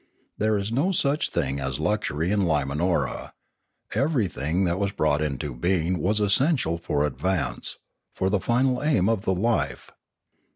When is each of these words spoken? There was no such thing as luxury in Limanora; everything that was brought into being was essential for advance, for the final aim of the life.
There 0.39 0.53
was 0.53 0.71
no 0.71 0.91
such 0.91 1.29
thing 1.29 1.59
as 1.59 1.79
luxury 1.79 2.31
in 2.31 2.39
Limanora; 2.39 3.33
everything 3.93 4.63
that 4.63 4.79
was 4.79 4.91
brought 4.91 5.21
into 5.21 5.53
being 5.53 5.99
was 5.99 6.19
essential 6.19 6.79
for 6.79 7.05
advance, 7.05 7.77
for 8.11 8.31
the 8.31 8.39
final 8.39 8.81
aim 8.81 9.07
of 9.07 9.25
the 9.25 9.35
life. 9.35 9.91